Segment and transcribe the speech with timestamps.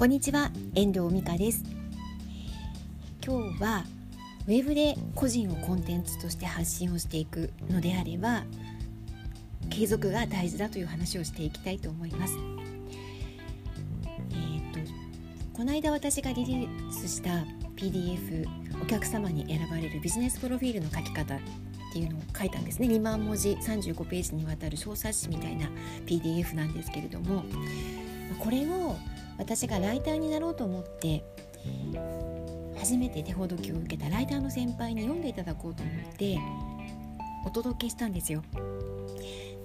[0.00, 1.62] こんにちは遠藤美香です。
[3.22, 3.84] 今日は
[4.46, 8.44] ウェブで個人をコンテンツとして発信をしていくのであれば
[9.68, 12.34] 継続が大事だという話をしていきたいと思います。
[14.30, 14.90] えー、と
[15.52, 17.44] この間私がリリースした
[17.76, 18.46] PDF
[18.82, 21.38] お客様に選ばれるビジネスプロフィールの書き方っ
[21.92, 22.88] ていうのを書いたんですね。
[22.88, 25.68] 2万文字35ページにわたる小冊子みたいな
[26.06, 27.44] PDF なんですけれども
[28.38, 28.96] これを
[29.40, 31.24] 私がライターになろうと思って
[32.78, 36.38] 初めて手ほどきを受けたライターの先輩に読んでいただこうと思って
[37.46, 38.42] お届けしたんですよ。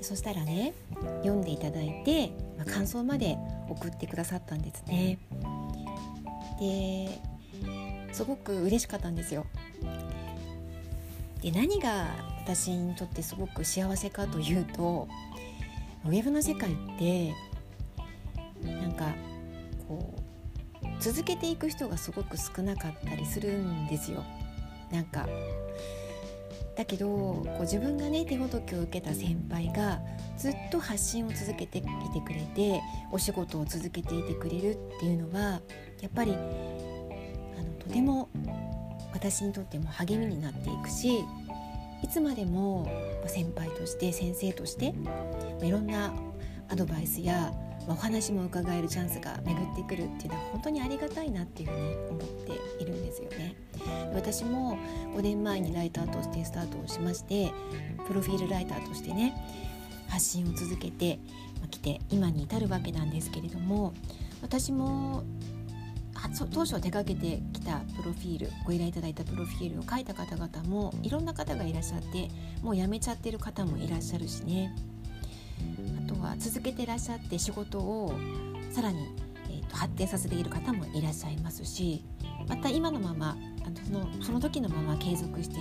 [0.00, 0.72] そしたらね
[1.22, 3.36] 読んでいただいて、まあ、感想まで
[3.68, 5.18] 送ってくださったんですね。
[6.58, 7.20] で
[8.12, 9.44] すごく嬉しかったんですよ。
[11.42, 12.06] で何が
[12.42, 15.08] 私にとってすごく幸せかというと
[16.06, 17.34] ウェブの世界って
[18.64, 19.14] なんか
[19.88, 20.14] こ
[20.82, 24.24] う続けていく人がすごく少なかったりするんですよ。
[24.92, 25.26] なんか
[26.76, 30.00] だけどこう自分がね手ほどきを受けた先輩が
[30.36, 31.88] ずっと発信を続けていて
[32.24, 35.60] くれてお仕事を続けていてくれるっていうのは
[36.00, 38.28] やっぱりあのとても
[39.12, 41.24] 私にとっても励みになっていくし
[42.04, 42.88] いつまでも
[43.26, 44.94] 先輩として先生として
[45.60, 46.12] いろんな
[46.68, 47.52] アドバイスや
[47.88, 53.56] お話も伺えるチャンスが巡ってくるっていうのは本当にありがたいなっていうふうに思っているんですよね。
[54.14, 54.76] 私も
[55.14, 57.52] 5年前にライターとしてスタートをしまして
[58.06, 59.34] プロフィールライターとしてね
[60.08, 61.18] 発信を続けて
[61.70, 63.94] きて今に至るわけなんですけれども
[64.42, 65.22] 私も
[66.52, 72.28] 当初手がけてきたプロフィールご依頼いただいたプロフィールを書いた方々もいろんな方がいらっしゃって
[72.62, 74.74] もう辞めちゃってる方もいらっしゃるしね
[76.20, 78.12] は続けてらっしゃって仕事を
[78.70, 79.08] さらに、
[79.48, 82.04] えーと、発展させている方もいらっしゃいますし
[82.48, 85.56] また今のままあのそのその時のまま継続して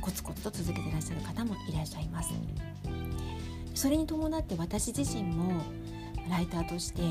[0.00, 2.34] コツコツと続けてらっしゃる方もいらっしゃいます。
[3.74, 5.62] それに伴って私自身も
[6.30, 7.02] ライターとして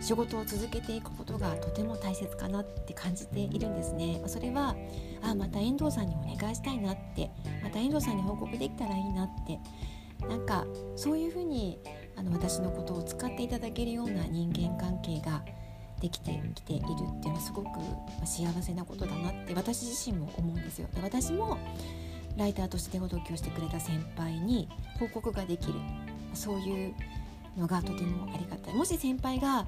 [0.00, 4.22] 仕事を続けていくことがとても大切かなって感じているんですね。
[4.26, 4.76] それは
[5.22, 7.30] あまた遠藤さんにお願いしたいなって
[7.62, 9.58] また遠藤さんに報告できたらいいなって
[10.26, 11.78] なんかそういうふうに
[12.16, 15.42] あの私のことを使っていただけるような人間関係が
[16.00, 17.68] できてきているっていうのはすごく
[18.24, 20.88] 幸せなことだなって私自身も思うんですよ。
[20.94, 21.58] で私も
[22.36, 24.68] ライターとしてほどきをしてくれた先輩に
[24.98, 25.74] 報告ができる
[26.34, 26.94] そういう
[27.56, 29.66] のがとてもありがたいもし先輩が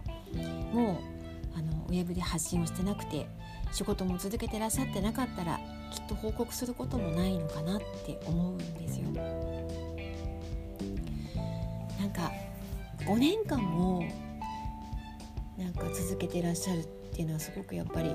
[0.72, 3.26] もうあのウェブで発信をしてなくて
[3.72, 5.58] 仕事も続けてらっしゃってなかったら
[5.92, 9.06] きっと報告することもないのかなって思うんですよ。
[12.10, 12.32] なんか
[13.06, 14.02] 5年間も
[15.56, 18.10] なんか続けてらっしゃるっていうのはすごくやっぱり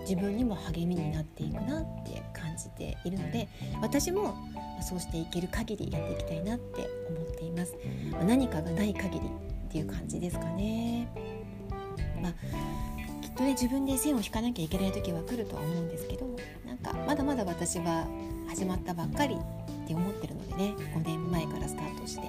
[0.00, 3.48] 自分にも励みになっていくなって感じているので
[3.80, 4.34] 私も
[4.82, 7.74] そうしていける限りやっていきたいなって思っています。
[8.26, 11.08] 何かがない限りっていう感じですかね。
[12.20, 12.32] まあ
[13.22, 16.26] きっとね自分で線を引かなきゃいけない時は来るとは思うんですけど
[16.66, 18.08] なんかまだまだ私は
[18.48, 22.28] 始まったばっかりって思ってるのでね5年前からスタートして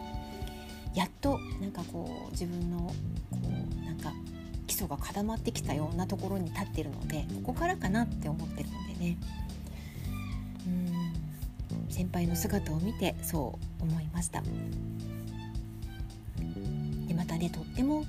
[0.97, 2.93] やっとなんかこう自分のこ
[3.43, 4.11] うなんか
[4.65, 9.17] 基礎が固まってきたようなところに立ってるのでここからかなって思ってるのでね。
[10.65, 11.93] うん。
[11.93, 14.41] 先輩の姿を見てそう思いました。
[17.07, 18.03] でまたねとっても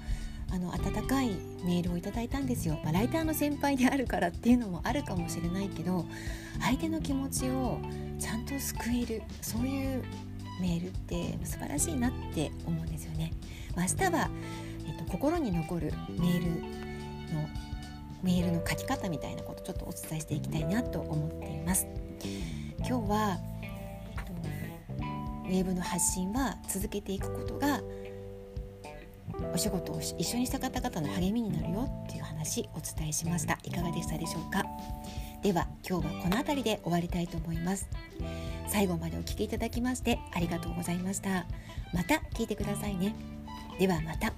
[0.50, 1.28] あの温かい
[1.64, 6.06] メールをいただいたんですよ、まあ、ライターの先輩であるからっていうのもあるかもしれないけど
[6.60, 7.78] 相手の気持ちを
[8.18, 10.02] ちゃんと救えるそういう
[10.60, 13.32] メールって素晴らしいなって思うんですよね。
[13.76, 14.30] ま、明日は、
[14.86, 16.78] えっと、心に残るメール
[17.34, 17.48] の
[18.22, 21.86] メールの書き方みたいなことちょっとお伝えしていきたいなと思っています。
[22.78, 24.32] 今日は、えっと、
[25.48, 27.80] ウェブの発信は続けていくことが
[29.58, 33.58] お仕事を一緒にした方々の励みになるよっていう話お伝えしました。
[33.64, 34.64] いかがでしたでしょうか？
[35.42, 37.88] では今日はこの辺りで終わりたいと思います。
[38.68, 41.44] 最後までお聴きいただきましてありがとうございました。
[41.92, 43.16] また聞いてくださいね。
[43.80, 44.32] ではまた